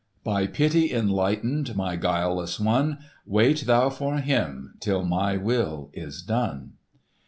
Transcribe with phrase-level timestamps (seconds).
[0.23, 6.71] "'By pity enlightened, My guileless one,— Wait thou for him Till my will is done!